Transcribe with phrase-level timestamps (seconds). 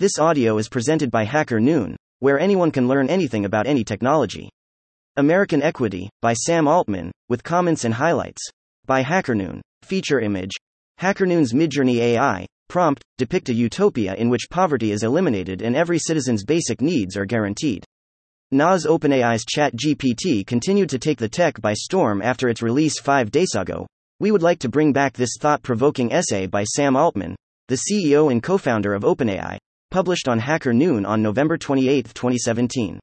[0.00, 4.48] This audio is presented by Hacker Noon, where anyone can learn anything about any technology.
[5.18, 8.40] American Equity, by Sam Altman, with comments and highlights.
[8.86, 9.60] By HackerNoon.
[9.82, 10.52] Feature image.
[11.02, 12.46] HackerNoon's Midjourney AI.
[12.70, 17.26] Prompt Depict a utopia in which poverty is eliminated and every citizen's basic needs are
[17.26, 17.84] guaranteed.
[18.50, 23.54] Nas OpenAI's ChatGPT continued to take the tech by storm after its release five days
[23.54, 23.86] ago.
[24.18, 27.36] We would like to bring back this thought provoking essay by Sam Altman,
[27.68, 29.58] the CEO and co founder of OpenAI,
[29.90, 33.00] published on Hacker Noon on November 28, 2017.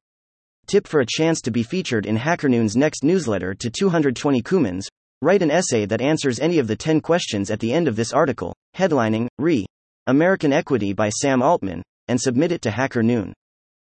[0.66, 4.86] Tip for a chance to be featured in Hacker Noon's next newsletter to 220 Kumans.
[5.22, 8.12] Write an essay that answers any of the 10 questions at the end of this
[8.12, 9.66] article, headlining, Re.
[10.06, 13.32] American Equity by Sam Altman, and submit it to Hacker Noon.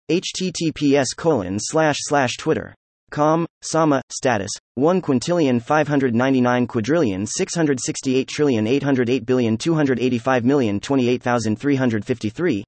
[0.09, 2.73] https colon slash slash twitter
[3.11, 12.63] com sama status 1 quintillion 599 quadrillion 668 trillion 808 billion 285 million 28353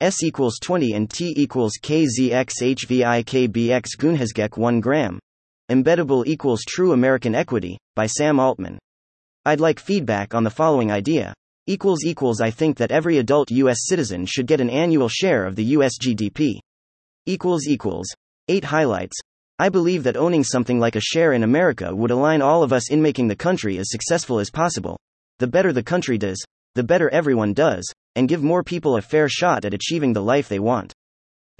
[0.00, 5.18] S equals 20 and T equals KZX HVIKBX Gunhesgek 1 gram.
[5.72, 8.78] Embeddable equals True American Equity, by Sam Altman.
[9.44, 11.34] I'd like feedback on the following idea.
[11.66, 15.56] Equals equals I think that every adult US citizen should get an annual share of
[15.56, 16.60] the US GDP.
[17.26, 18.06] Equals equals.
[18.46, 19.18] 8 highlights.
[19.58, 22.92] I believe that owning something like a share in America would align all of us
[22.92, 24.96] in making the country as successful as possible.
[25.40, 26.40] The better the country does,
[26.76, 30.48] the better everyone does, and give more people a fair shot at achieving the life
[30.48, 30.92] they want.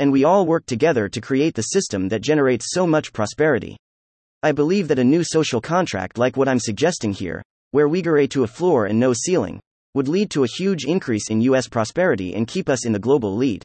[0.00, 3.76] And we all work together to create the system that generates so much prosperity.
[4.42, 8.26] I believe that a new social contract like what I'm suggesting here, where we agree
[8.28, 9.60] to a floor and no ceiling,
[9.94, 13.36] would lead to a huge increase in US prosperity and keep us in the global
[13.36, 13.62] lead.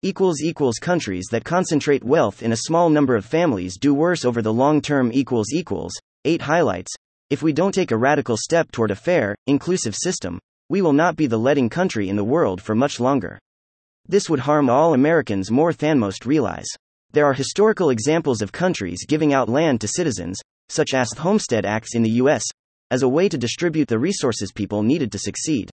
[0.00, 4.40] Equals equals countries that concentrate wealth in a small number of families do worse over
[4.40, 5.92] the long term equals equals.
[6.24, 6.92] 8 highlights.
[7.28, 10.38] If we don't take a radical step toward a fair, inclusive system,
[10.72, 13.38] we will not be the leading country in the world for much longer.
[14.08, 16.64] This would harm all Americans more than most realize.
[17.10, 21.66] There are historical examples of countries giving out land to citizens, such as the Homestead
[21.66, 22.46] Acts in the US,
[22.90, 25.68] as a way to distribute the resources people needed to succeed.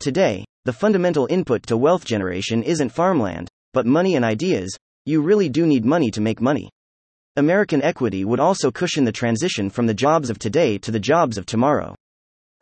[0.00, 4.76] Today, the fundamental input to wealth generation isn't farmland, but money and ideas.
[5.06, 6.70] You really do need money to make money.
[7.36, 11.38] American equity would also cushion the transition from the jobs of today to the jobs
[11.38, 11.94] of tomorrow.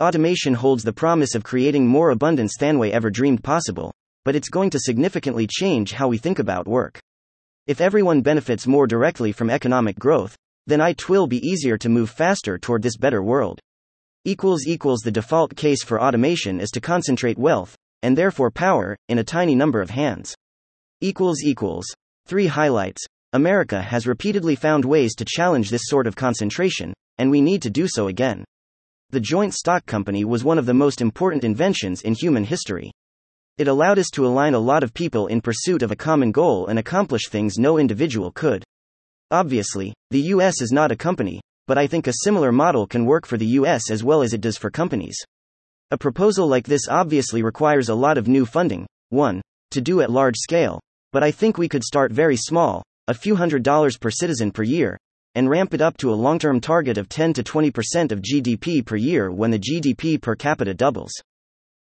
[0.02, 4.48] Automation holds the promise of creating more abundance than we ever dreamed possible, but it's
[4.48, 6.98] going to significantly change how we think about work.
[7.68, 10.34] If everyone benefits more directly from economic growth,
[10.66, 13.60] then it will be easier to move faster toward this better world.
[14.24, 19.18] Equals equals the default case for automation is to concentrate wealth, and therefore power, in
[19.20, 20.34] a tiny number of hands.
[21.00, 21.86] Equals equals.
[22.26, 23.04] 3 highlights.
[23.34, 27.70] America has repeatedly found ways to challenge this sort of concentration, and we need to
[27.70, 28.44] do so again.
[29.12, 32.90] The joint stock company was one of the most important inventions in human history.
[33.58, 36.68] It allowed us to align a lot of people in pursuit of a common goal
[36.68, 38.64] and accomplish things no individual could.
[39.30, 43.26] Obviously, the US is not a company, but I think a similar model can work
[43.26, 45.18] for the US as well as it does for companies.
[45.90, 49.42] A proposal like this obviously requires a lot of new funding, 1.
[49.72, 50.80] To do at large scale,
[51.12, 54.62] but I think we could start very small, a few hundred dollars per citizen per
[54.62, 54.96] year,
[55.34, 58.84] and ramp it up to a long term target of 10 to 20% of GDP
[58.84, 61.12] per year when the GDP per capita doubles.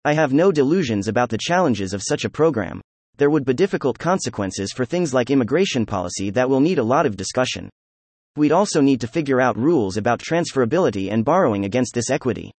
[0.06, 2.82] I have no delusions about the challenges of such a program.
[3.18, 7.06] There would be difficult consequences for things like immigration policy that will need a lot
[7.06, 7.70] of discussion.
[8.38, 12.52] We'd also need to figure out rules about transferability and borrowing against this equity.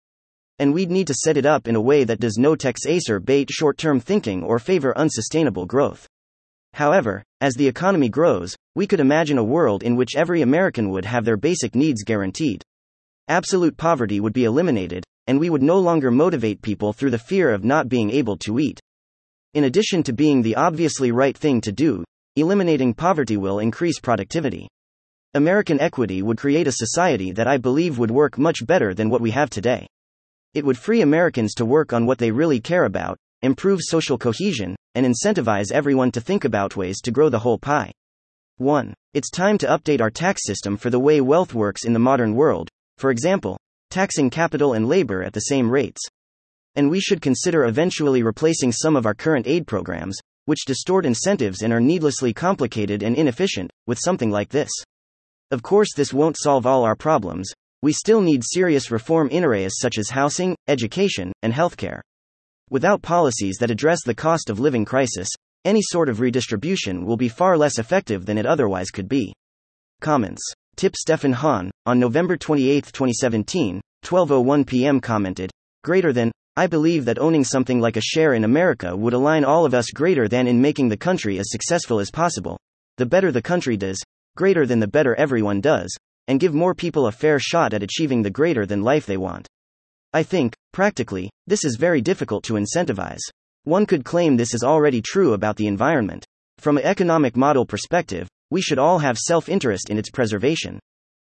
[0.59, 3.19] And we'd need to set it up in a way that does no tax acer
[3.19, 6.07] bait short term thinking or favor unsustainable growth.
[6.75, 11.05] However, as the economy grows, we could imagine a world in which every American would
[11.05, 12.63] have their basic needs guaranteed.
[13.29, 17.51] Absolute poverty would be eliminated, and we would no longer motivate people through the fear
[17.51, 18.81] of not being able to eat.
[19.55, 22.05] In addition to being the obviously right thing to do,
[22.37, 24.69] eliminating poverty will increase productivity.
[25.35, 29.21] American equity would create a society that I believe would work much better than what
[29.21, 29.87] we have today.
[30.55, 34.77] It would free Americans to work on what they really care about, improve social cohesion,
[34.95, 37.93] and incentivize everyone to think about ways to grow the whole pie.
[38.61, 38.93] 1.
[39.15, 42.35] It's time to update our tax system for the way wealth works in the modern
[42.35, 42.69] world,
[42.99, 43.59] for example,
[43.89, 46.01] taxing capital and labor at the same rates.
[46.75, 51.63] And we should consider eventually replacing some of our current aid programs, which distort incentives
[51.63, 54.71] and are needlessly complicated and inefficient, with something like this.
[55.51, 57.51] Of course, this won't solve all our problems.
[57.83, 62.01] We still need serious reform in areas such as housing, education, and healthcare.
[62.69, 65.29] Without policies that address the cost of living crisis,
[65.65, 69.33] any sort of redistribution will be far less effective than it otherwise could be.
[70.01, 70.43] Comments.
[70.77, 75.01] Tip Stefan Hahn, on November 28, 2017, 12:01 p.m.
[75.01, 75.51] commented,
[75.85, 79.65] "Greater than I believe that owning something like a share in America would align all
[79.65, 82.59] of us greater than in making the country as successful as possible.
[82.97, 83.99] The better the country does,
[84.37, 85.95] greater than the better everyone does,
[86.29, 89.47] and give more people a fair shot at achieving the greater than life they want.
[90.13, 93.21] I think, practically, this is very difficult to incentivize.
[93.71, 96.27] One could claim this is already true about the environment.
[96.59, 100.81] From an economic model perspective, we should all have self interest in its preservation.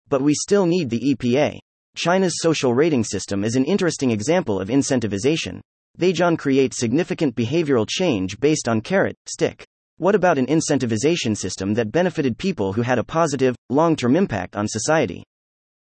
[0.08, 1.60] But we still need the EPA.
[1.98, 5.60] China's social rating system is an interesting example of incentivization.
[6.00, 9.66] Beijing creates significant behavioral change based on carrot, stick.
[9.98, 14.56] What about an incentivization system that benefited people who had a positive, long term impact
[14.56, 15.22] on society?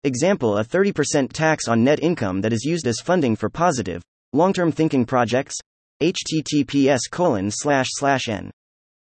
[0.04, 4.54] Example A 30% tax on net income that is used as funding for positive, long
[4.54, 5.56] term thinking projects?
[6.02, 8.52] Https colon slash slash n.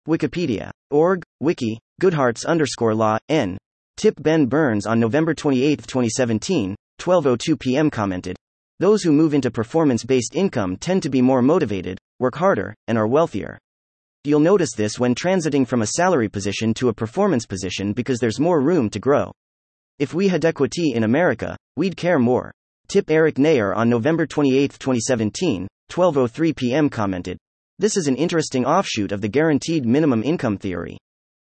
[0.08, 0.70] Wikipedia.
[0.90, 3.56] Org, wiki, Goodhart's underscore law, n.
[3.96, 7.90] Tip Ben Burns on November 28, 2017, 12:02 p.m.
[7.90, 8.36] commented,
[8.80, 13.06] "Those who move into performance-based income tend to be more motivated, work harder, and are
[13.06, 13.58] wealthier."
[14.24, 18.40] You'll notice this when transiting from a salary position to a performance position because there's
[18.40, 19.32] more room to grow.
[19.98, 22.52] If we had equity in America, we'd care more.
[22.88, 26.88] Tip Eric Nayer on November 28, 2017, 12:03 p.m.
[26.88, 27.38] commented,
[27.78, 30.98] "This is an interesting offshoot of the guaranteed minimum income theory.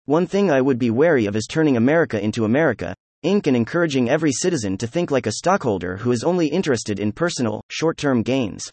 [0.05, 2.93] One thing I would be wary of is turning America into America,
[3.25, 3.47] Inc.
[3.47, 7.61] and encouraging every citizen to think like a stockholder who is only interested in personal,
[7.69, 8.69] short term gains.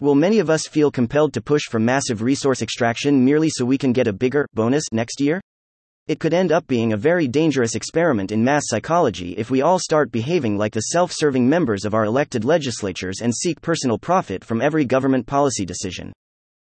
[0.00, 3.78] Will many of us feel compelled to push for massive resource extraction merely so we
[3.78, 5.40] can get a bigger bonus next year?
[6.10, 9.78] It could end up being a very dangerous experiment in mass psychology if we all
[9.78, 14.44] start behaving like the self serving members of our elected legislatures and seek personal profit
[14.44, 16.12] from every government policy decision.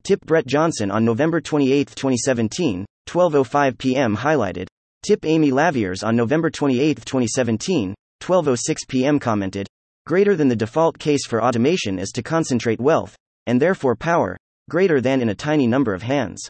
[0.04, 4.18] Tip Brett Johnson on November 28, 2017, 12:05 p.m.
[4.18, 4.68] highlighted
[5.02, 9.18] Tip Amy Laviers on November 28, 2017, 12:06 p.m.
[9.18, 9.66] commented,
[10.06, 13.16] "Greater than the default case for automation is to concentrate wealth
[13.48, 14.36] and therefore power
[14.70, 16.46] greater than in a tiny number of hands."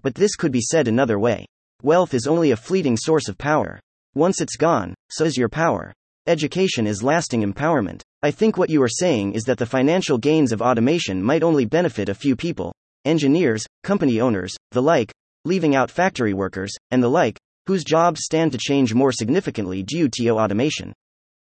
[0.00, 1.44] But this could be said another way.
[1.86, 3.78] Wealth is only a fleeting source of power.
[4.16, 5.92] Once it's gone, so is your power.
[6.26, 8.02] Education is lasting empowerment.
[8.24, 11.64] I think what you are saying is that the financial gains of automation might only
[11.64, 12.74] benefit a few people
[13.04, 15.12] engineers, company owners, the like,
[15.44, 17.38] leaving out factory workers, and the like,
[17.68, 20.92] whose jobs stand to change more significantly due to automation.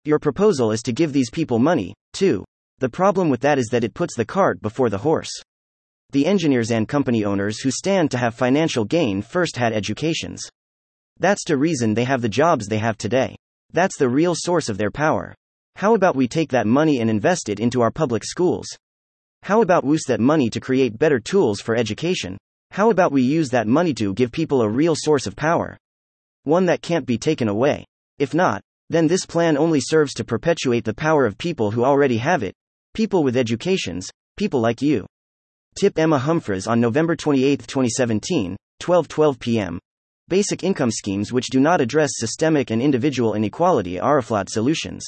[0.06, 2.42] Your proposal is to give these people money, too.
[2.78, 5.42] The problem with that is that it puts the cart before the horse.
[6.12, 10.42] The engineers and company owners who stand to have financial gain first had educations.
[11.18, 13.36] That's the reason they have the jobs they have today.
[13.72, 15.34] That's the real source of their power.
[15.76, 18.66] How about we take that money and invest it into our public schools?
[19.42, 22.36] How about we use that money to create better tools for education?
[22.70, 25.78] How about we use that money to give people a real source of power?
[26.44, 27.84] one that can't be taken away.
[28.18, 32.18] If not, then this plan only serves to perpetuate the power of people who already
[32.18, 32.54] have it
[32.94, 35.06] people with educations, people like you.
[35.74, 39.78] Tip Emma Humphreys on November 28, 2017, 12:12 p.m.
[40.28, 45.04] Basic income schemes which do not address systemic and individual inequality are a flawed solutions.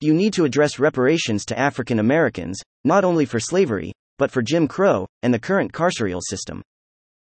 [0.00, 4.68] You need to address reparations to African Americans, not only for slavery, but for Jim
[4.68, 6.60] Crow and the current carceral system.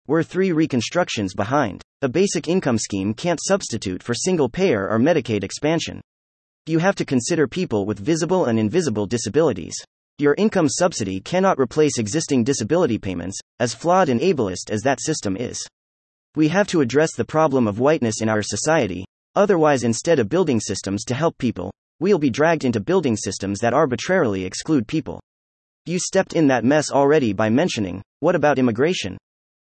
[0.07, 1.83] We're three reconstructions behind.
[2.01, 6.01] A basic income scheme can't substitute for single payer or Medicaid expansion.
[6.65, 9.75] You have to consider people with visible and invisible disabilities.
[10.19, 15.35] Your income subsidy cannot replace existing disability payments, as flawed and ableist as that system
[15.35, 15.59] is.
[16.35, 19.05] We have to address the problem of whiteness in our society,
[19.35, 23.73] otherwise, instead of building systems to help people, we'll be dragged into building systems that
[23.73, 25.19] arbitrarily exclude people.
[25.87, 29.17] You stepped in that mess already by mentioning, what about immigration?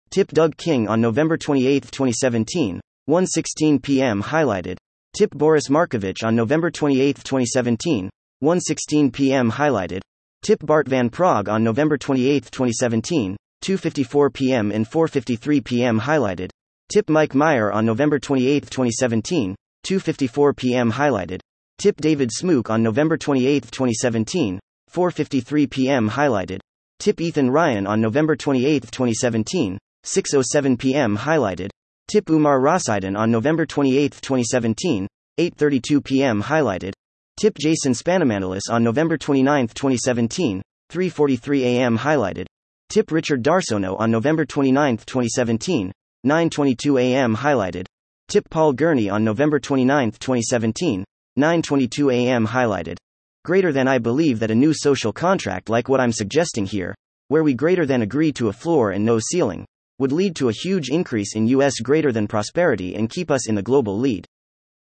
[0.09, 4.21] Tip Doug King on November 28, 2017, 1:16 p.m.
[4.21, 4.75] highlighted.
[5.17, 8.09] Tip Boris Markovich on November 28, 2017,
[8.43, 9.49] 1:16 p.m.
[9.49, 10.01] highlighted.
[10.45, 14.71] Tip Bart Van Praag on November 28, 2017, 2:54 p.m.
[14.71, 15.99] and 4:53 p.m.
[15.99, 16.51] highlighted.
[16.93, 19.55] Tip Mike Meyer on November 28, 2017,
[19.87, 20.91] 2:54 p.m.
[20.91, 21.39] highlighted.
[21.79, 24.59] Tip David Smooke on November 28, 2017,
[24.93, 26.11] 4:53 p.m.
[26.11, 26.59] highlighted.
[26.99, 31.17] Tip Ethan Ryan on November 28, 2017, 6:07 p.m.
[31.17, 31.71] highlighted.
[32.07, 35.07] Tip Umar Rasidan on November 28, 2017,
[35.39, 36.43] 8:32 p.m.
[36.43, 36.93] highlighted.
[37.37, 41.97] Tip Jason Spanamanulis on November 29, 2017, 3:43 a.m.
[41.97, 42.45] highlighted.
[42.87, 45.91] Tip Richard Darsono on November 29, 2017,
[46.25, 47.35] 9:22 a.m.
[47.35, 47.87] highlighted.
[48.29, 51.03] Tip Paul Gurney on November 29, 2017,
[51.37, 52.47] 9:22 a.m.
[52.47, 52.95] highlighted.
[53.43, 56.95] Greater than I believe that a new social contract like what I'm suggesting here,
[57.27, 59.65] where we greater than agree to a floor and no ceiling,
[59.99, 63.55] would lead to a huge increase in US greater than prosperity and keep us in
[63.55, 64.25] the global lead.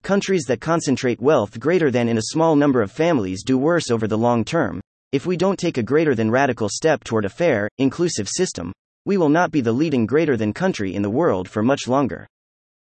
[0.06, 4.06] Countries that concentrate wealth greater than in a small number of families do worse over
[4.06, 4.80] the long term,
[5.12, 8.72] If we don't take a greater than radical step toward a fair, inclusive system,
[9.08, 12.28] we will not be the leading greater than country in the world for much longer.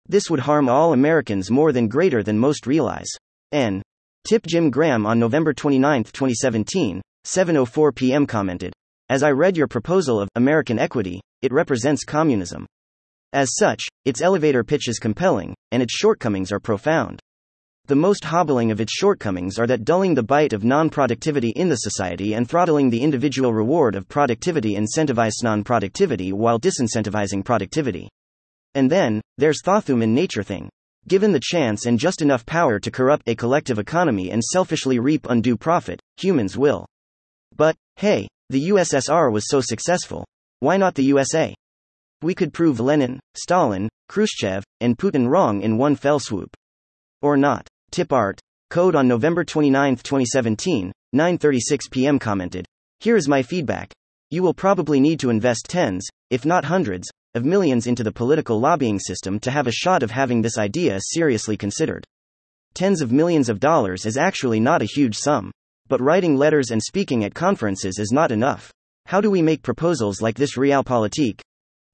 [0.07, 3.11] This would harm all Americans more than greater than most realize.
[3.51, 3.83] N.
[4.25, 8.29] Tip Jim Graham on November 29, 2017, 7:04 p.m.
[8.29, 8.73] commented,
[9.09, 12.65] "As I read your proposal of American equity, it represents communism.
[13.33, 17.21] As such, its elevator pitch is compelling, and its shortcomings are profound.
[17.87, 21.69] The most hobbling of its shortcomings are that dulling the bite of non productivity in
[21.69, 28.09] the society and throttling the individual reward of productivity incentivize non productivity while disincentivizing productivity.
[28.75, 30.69] And then, there's Thothuman nature thing.
[31.07, 35.27] Given the chance and just enough power to corrupt a collective economy and selfishly reap
[35.29, 36.87] undue profit, humans will.
[37.57, 40.27] But, hey, the USSR was so successful.
[40.61, 41.55] Why not the USA?
[42.23, 46.57] We could prove Lenin, Stalin, Khrushchev, and Putin wrong in one fell swoop.
[47.23, 47.69] Or not.
[47.91, 52.19] Tip Art, Code on November 29, 2017, 9:36 p.m.
[52.19, 52.67] commented,
[53.01, 53.93] "Here is my feedback.
[54.31, 58.61] You will probably need to invest tens, if not hundreds, of millions into the political
[58.61, 62.05] lobbying system to have a shot of having this idea seriously considered.
[62.75, 65.51] Tens of millions of dollars is actually not a huge sum,
[65.89, 68.71] but writing letters and speaking at conferences is not enough.
[69.07, 71.41] How do we make proposals like this realpolitik?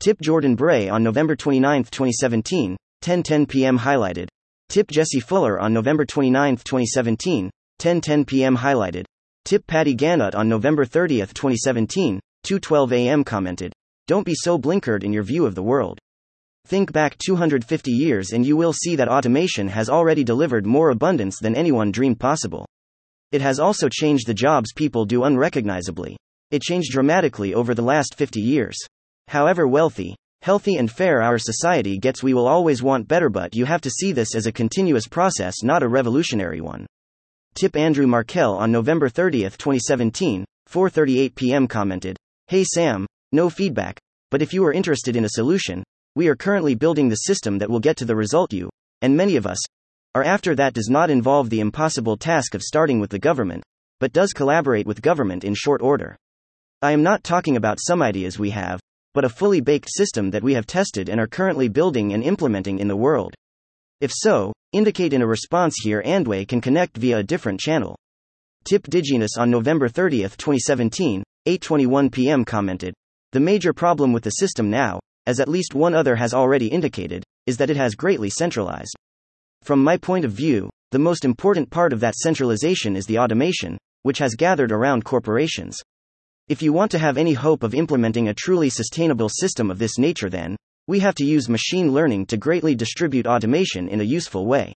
[0.04, 3.78] Tip Jordan Bray on November 29, 2017, 10:10 p.m.
[3.78, 4.28] highlighted.
[4.68, 8.54] Tip Jesse Fuller on November 29, 2017, 10:10 p.m.
[8.54, 9.06] highlighted.
[9.46, 13.24] Tip Patty Gannett on November 30, 2017, 2:12 a.m.
[13.24, 13.72] commented.
[14.06, 15.98] Don't be so blinkered in your view of the world.
[16.66, 21.38] Think back 250 years and you will see that automation has already delivered more abundance
[21.40, 22.66] than anyone dreamed possible.
[23.32, 26.18] It has also changed the jobs people do unrecognizably.
[26.50, 28.76] It changed dramatically over the last 50 years.
[29.28, 33.64] However wealthy, healthy and fair our society gets we will always want better but you
[33.64, 36.86] have to see this as a continuous process not a revolutionary one.
[37.54, 41.66] Tip Andrew Markell on November 30, 2017, 4:38 p.m.
[41.66, 42.16] commented,
[42.48, 43.98] "Hey Sam, no feedback,
[44.30, 45.82] but if you are interested in a solution,
[46.14, 48.70] we are currently building the system that will get to the result you
[49.04, 49.58] and many of us
[50.14, 53.62] are after that does not involve the impossible task of starting with the government,
[54.00, 56.16] but does collaborate with government in short order.
[56.80, 58.80] I am not talking about some ideas we have,
[59.14, 62.78] but a fully baked system that we have tested and are currently building and implementing
[62.78, 63.34] in the world.
[64.00, 67.96] If so, indicate in a response here Andway can connect via a different channel.
[68.64, 72.44] Tip Diginus on November 30, 2017, 8:21 p.m.
[72.44, 72.92] commented,
[73.32, 77.22] "The major problem with the system now, as at least one other has already indicated,
[77.46, 78.96] is that it has greatly centralized.
[79.62, 83.78] From my point of view, the most important part of that centralization is the automation,
[84.02, 85.80] which has gathered around corporations.
[86.46, 89.96] If you want to have any hope of implementing a truly sustainable system of this
[89.96, 94.44] nature, then, we have to use machine learning to greatly distribute automation in a useful
[94.44, 94.74] way.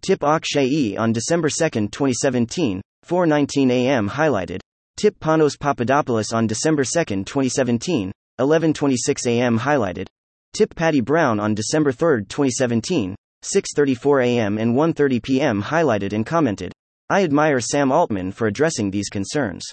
[0.00, 4.08] Tip Akshay on December 2, 2017, 4:19 a.m.
[4.08, 4.60] highlighted.
[4.96, 9.58] Tip Panos Papadopoulos on December 2, 2017, 11:26 a.m.
[9.58, 10.06] highlighted.
[10.54, 14.56] Tip Patty Brown on December 3, 2017, 6:34 a.m.
[14.56, 15.62] and 1:30 p.m.
[15.64, 16.72] highlighted and commented.
[17.10, 19.64] I admire Sam Altman for addressing these concerns.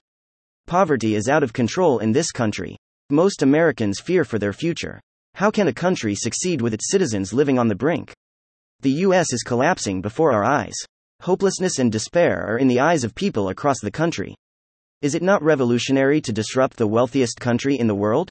[0.72, 2.78] Poverty is out of control in this country.
[3.10, 5.01] Most Americans fear for their future.
[5.36, 8.13] How can a country succeed with its citizens living on the brink?
[8.80, 10.75] The US is collapsing before our eyes.
[11.24, 14.34] Hopelessness and despair are in the eyes of people across the country.
[15.01, 18.30] Is it not revolutionary to disrupt the wealthiest country in the world?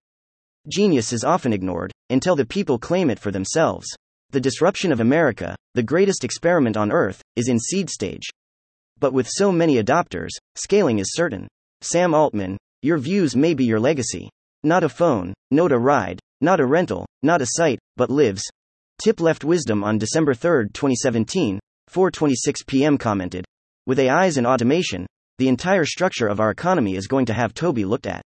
[0.66, 3.86] Genius is often ignored, until the people claim it for themselves.
[4.30, 8.30] The disruption of America, the greatest experiment on earth, is in seed stage.
[8.98, 11.46] But with so many adopters, scaling is certain.
[11.82, 14.28] Sam Altman, your views may be your legacy.
[14.62, 18.42] Not a phone, not a ride, not a rental, not a site, but lives.
[19.02, 21.58] Tip left wisdom on December 3, 2017,
[21.90, 22.98] 4:26 p.m.
[22.98, 23.46] commented,
[23.86, 25.06] "With AIs and automation,
[25.38, 28.20] the entire structure of our economy is going to have to be looked at.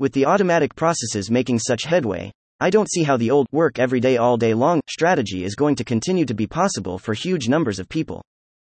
[0.00, 4.00] With the automatic processes making such headway, I don't see how the old work every
[4.00, 7.78] day all day long strategy is going to continue to be possible for huge numbers
[7.78, 8.20] of people.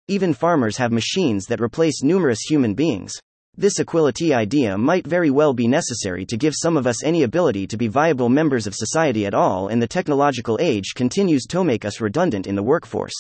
[0.10, 3.14] Even farmers have machines that replace numerous human beings.
[3.58, 7.68] This equality idea might very well be necessary to give some of us any ability
[7.68, 11.84] to be viable members of society at all, and the technological age continues to make
[11.84, 13.14] us redundant in the workforce.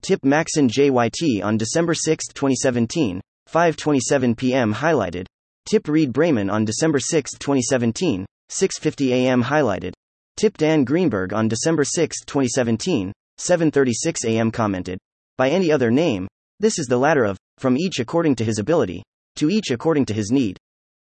[0.00, 3.20] Tip Maxon JYT on December 6, 2017,
[3.52, 4.74] 5:27 p.m.
[4.74, 5.26] highlighted.
[5.68, 9.42] Tip Reed Brayman on December 6, 2017, 6:50 a.m.
[9.42, 9.92] highlighted.
[10.36, 14.52] Tip Dan Greenberg on December 6, 2017, 7:36 a.m.
[14.52, 14.98] commented.
[15.36, 16.28] By any other name,
[16.60, 19.02] this is the latter of from each according to his ability,
[19.38, 20.58] to each according to his need.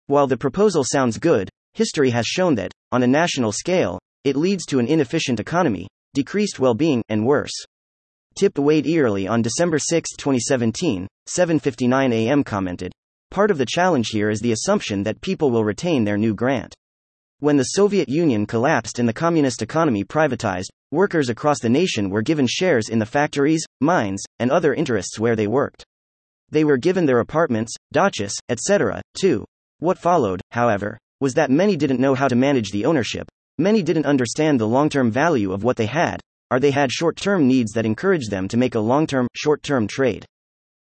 [0.07, 4.65] While the proposal sounds good, history has shown that, on a national scale, it leads
[4.65, 7.53] to an inefficient economy, decreased well being, and worse.
[8.35, 12.43] Tip Wade Early on December 6, 2017, 7:59 a.m.
[12.43, 12.91] commented,
[13.29, 16.73] Part of the challenge here is the assumption that people will retain their new grant.
[17.39, 22.21] When the Soviet Union collapsed and the communist economy privatized, workers across the nation were
[22.21, 25.83] given shares in the factories, mines, and other interests where they worked.
[26.53, 29.43] They were given their apartments, dachas, etc., too.
[29.79, 34.05] What followed, however, was that many didn't know how to manage the ownership, many didn't
[34.05, 37.71] understand the long term value of what they had, or they had short term needs
[37.71, 40.27] that encouraged them to make a long term, short term trade.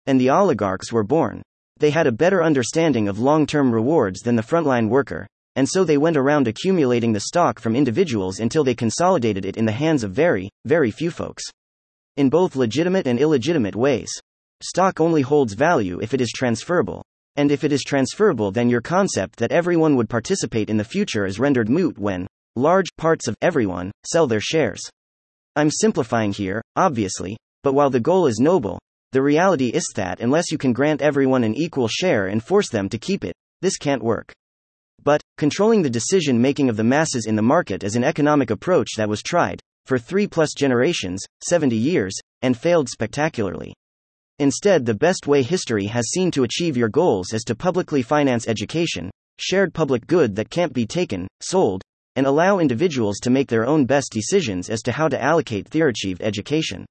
[0.06, 1.42] And the oligarchs were born.
[1.76, 5.84] They had a better understanding of long term rewards than the frontline worker, and so
[5.84, 10.02] they went around accumulating the stock from individuals until they consolidated it in the hands
[10.02, 11.42] of very, very few folks.
[12.16, 14.08] In both legitimate and illegitimate ways.
[14.60, 17.04] Stock only holds value if it is transferable.
[17.36, 21.24] And if it is transferable, then your concept that everyone would participate in the future
[21.24, 24.80] is rendered moot when large parts of everyone sell their shares.
[25.54, 28.80] I'm simplifying here, obviously, but while the goal is noble,
[29.12, 32.88] the reality is that unless you can grant everyone an equal share and force them
[32.88, 34.32] to keep it, this can't work.
[35.04, 38.88] But, controlling the decision making of the masses in the market is an economic approach
[38.96, 43.72] that was tried, for three plus generations, 70 years, and failed spectacularly.
[44.40, 48.46] Instead, the best way history has seen to achieve your goals is to publicly finance
[48.46, 51.82] education, shared public good that can't be taken, sold,
[52.14, 55.88] and allow individuals to make their own best decisions as to how to allocate their
[55.88, 56.86] achieved education.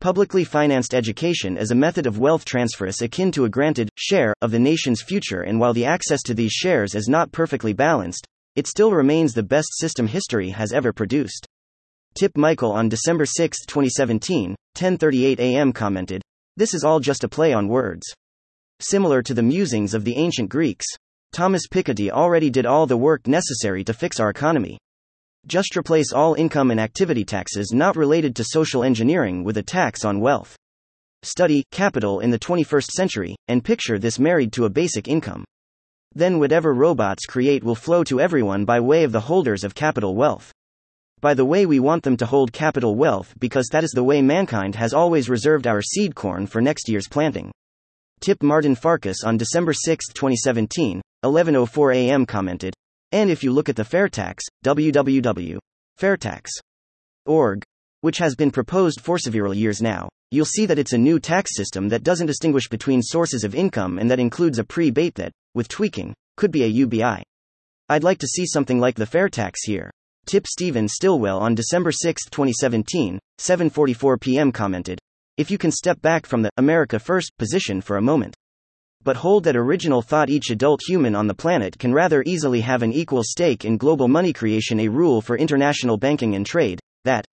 [0.00, 4.50] Publicly financed education is a method of wealth transfer akin to a granted share of
[4.50, 8.26] the nation's future, and while the access to these shares is not perfectly balanced,
[8.56, 11.46] it still remains the best system history has ever produced.
[12.14, 15.72] Tip Michael on December 6, 2017, 10:38 a.m.
[15.72, 16.22] commented,
[16.56, 18.06] this is all just a play on words.
[18.80, 20.86] Similar to the musings of the ancient Greeks,
[21.32, 24.78] Thomas Piketty already did all the work necessary to fix our economy.
[25.48, 30.04] Just replace all income and activity taxes not related to social engineering with a tax
[30.04, 30.56] on wealth.
[31.24, 35.44] Study capital in the 21st century and picture this married to a basic income.
[36.14, 40.14] Then whatever robots create will flow to everyone by way of the holders of capital
[40.14, 40.53] wealth
[41.20, 44.20] by the way we want them to hold capital wealth because that is the way
[44.20, 47.50] mankind has always reserved our seed corn for next year's planting.
[48.20, 52.26] Tip Martin Farkas on December 6, 2017, 11:04 a.m.
[52.26, 52.74] commented,
[53.12, 57.62] and if you look at the fair tax, www.fairtax.org,
[58.00, 61.56] which has been proposed for several years now, you'll see that it's a new tax
[61.56, 65.68] system that doesn't distinguish between sources of income and that includes a pre-bate that, with
[65.68, 67.22] tweaking, could be a UBI.
[67.88, 69.90] I'd like to see something like the fair tax here.
[70.26, 74.50] Tip Stephen Stillwell on December 6, 2017, 7:44 p.m.
[74.50, 74.98] commented,
[75.36, 78.34] "If you can step back from the America First position for a moment,
[79.02, 82.82] but hold that original thought each adult human on the planet can rather easily have
[82.82, 87.26] an equal stake in global money creation, a rule for international banking and trade, that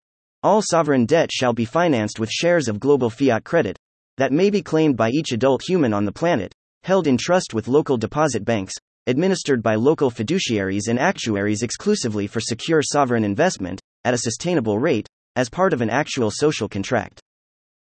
[0.41, 3.77] all sovereign debt shall be financed with shares of global fiat credit
[4.17, 6.51] that may be claimed by each adult human on the planet,
[6.83, 8.73] held in trust with local deposit banks,
[9.07, 15.07] administered by local fiduciaries and actuaries exclusively for secure sovereign investment, at a sustainable rate,
[15.35, 17.19] as part of an actual social contract.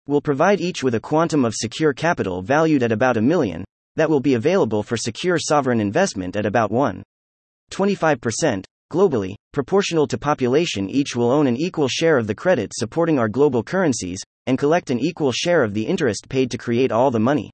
[0.07, 3.63] Will provide each with a quantum of secure capital valued at about a million,
[3.95, 7.03] that will be available for secure sovereign investment at about 1.
[7.71, 13.19] 25%, globally, proportional to population, each will own an equal share of the credit supporting
[13.19, 17.11] our global currencies, and collect an equal share of the interest paid to create all
[17.11, 17.51] the money.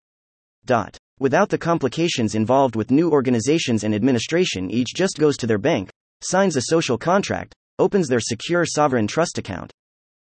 [0.66, 0.98] Dot.
[1.18, 5.90] Without the complications involved with new organizations and administration, each just goes to their bank,
[6.22, 9.72] signs a social contract, opens their secure sovereign trust account.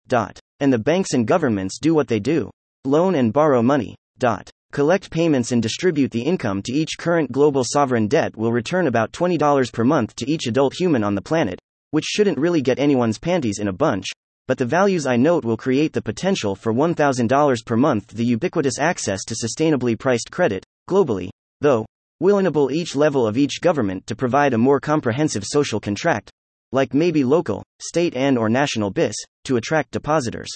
[0.09, 0.40] Dot.
[0.59, 2.51] And the banks and governments do what they do
[2.85, 3.95] loan and borrow money.
[4.18, 4.51] Dot.
[4.73, 9.12] Collect payments and distribute the income to each current global sovereign debt will return about
[9.12, 11.61] $20 per month to each adult human on the planet,
[11.92, 14.07] which shouldn't really get anyone's panties in a bunch,
[14.49, 18.81] but the values I note will create the potential for $1,000 per month the ubiquitous
[18.81, 21.87] access to sustainably priced credit, globally, though,
[22.21, 26.31] will enable each level of each government to provide a more comprehensive social contract,
[26.71, 29.14] like maybe local, state and or national BIS,
[29.45, 30.51] to attract depositors.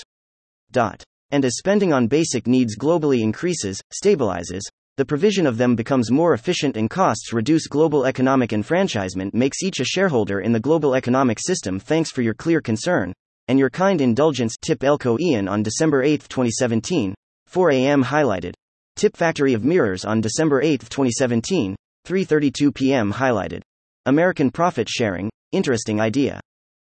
[0.71, 1.03] Dot.
[1.31, 4.63] And as spending on basic needs globally increases, stabilizes,
[4.97, 9.79] the provision of them becomes more efficient and costs reduce global economic enfranchisement makes each
[9.79, 13.13] a shareholder in the global economic system thanks for your clear concern
[13.49, 17.15] and your kind indulgence tip elko ian on december 8 2017
[17.47, 18.55] 4 a.m highlighted
[18.97, 23.13] Tip Factory of Mirrors on December 8, 2017, 3:32 p.m.
[23.13, 23.61] highlighted.
[24.07, 26.41] American profit sharing, interesting idea.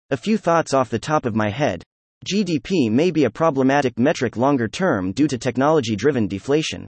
[0.09, 1.83] A few thoughts off the top of my head.
[2.25, 6.87] GDP may be a problematic metric longer term due to technology driven deflation.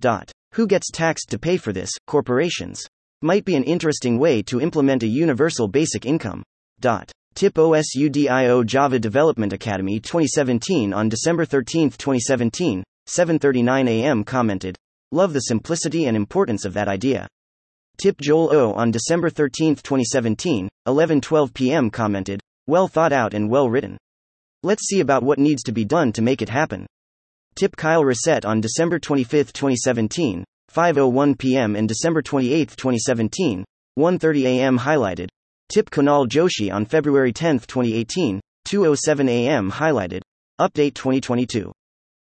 [0.00, 0.30] Dot.
[0.52, 1.90] Who gets taxed to pay for this?
[2.06, 2.86] Corporations.
[3.22, 6.42] Might be an interesting way to implement a universal basic income.
[6.80, 7.10] Dot.
[7.34, 14.24] TIP OSUDIO Java Development Academy 2017 on December 13, 2017, 7:39 a.m.
[14.24, 14.76] commented,
[15.12, 17.28] Love the simplicity and importance of that idea.
[17.98, 21.90] Tip Joel O on December 13, 2017, 11:12 p.m.
[21.90, 23.96] commented, "Well thought out and well written.
[24.64, 26.86] Let's see about what needs to be done to make it happen."
[27.54, 30.42] Tip Kyle Reset on December 25, 2017,
[30.74, 31.76] 5:01 p.m.
[31.76, 33.64] and December 28, 2017,
[33.96, 34.78] 1:30 a.m.
[34.80, 35.28] highlighted.
[35.72, 39.70] Tip Kunal Joshi on February 10, 2018, 2:07 a.m.
[39.70, 40.22] highlighted.
[40.60, 41.72] Update 2022.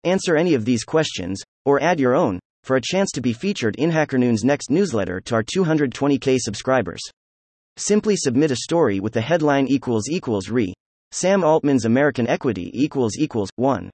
[0.05, 3.75] Answer any of these questions or add your own for a chance to be featured
[3.75, 7.01] in HackerNoon's next newsletter to our 220k subscribers.
[7.75, 10.73] Simply submit a story with the headline equals equals re.
[11.11, 13.89] Sam Altman's American Equity equals equals 1.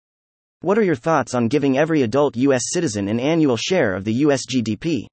[0.61, 4.13] What are your thoughts on giving every adult US citizen an annual share of the
[4.25, 5.07] US GDP?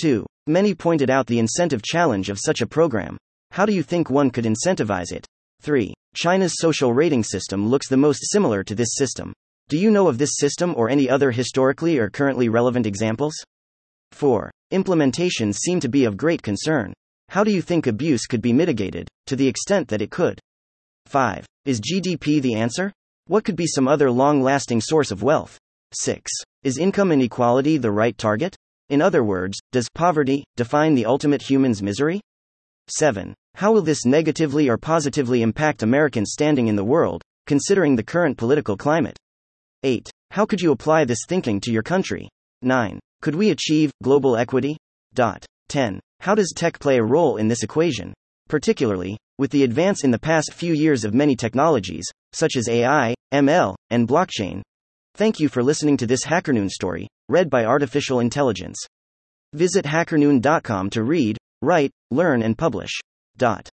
[0.00, 0.26] 2.
[0.48, 3.16] Many pointed out the incentive challenge of such a program.
[3.52, 5.24] How do you think one could incentivize it?
[5.62, 5.94] 3.
[6.14, 9.32] China's social rating system looks the most similar to this system.
[9.68, 13.34] Do you know of this system or any other historically or currently relevant examples?
[14.12, 14.48] 4.
[14.72, 16.92] Implementations seem to be of great concern.
[17.30, 20.38] How do you think abuse could be mitigated, to the extent that it could?
[21.06, 21.44] 5.
[21.64, 22.92] Is GDP the answer?
[23.26, 25.58] What could be some other long lasting source of wealth?
[25.94, 26.30] 6.
[26.62, 28.54] Is income inequality the right target?
[28.88, 32.20] In other words, does poverty define the ultimate human's misery?
[32.86, 33.34] 7.
[33.56, 38.38] How will this negatively or positively impact Americans' standing in the world, considering the current
[38.38, 39.18] political climate?
[39.86, 40.10] 8.
[40.32, 42.28] How could you apply this thinking to your country?
[42.62, 42.98] 9.
[43.22, 44.76] Could we achieve global equity?
[45.14, 45.46] Dot.
[45.68, 46.00] 10.
[46.18, 48.12] How does tech play a role in this equation?
[48.48, 53.14] Particularly, with the advance in the past few years of many technologies, such as AI,
[53.32, 54.60] ML, and blockchain.
[55.14, 58.84] Thank you for listening to this HackerNoon story, read by Artificial Intelligence.
[59.52, 62.90] Visit hackernoon.com to read, write, learn, and publish.
[63.36, 63.68] Dot.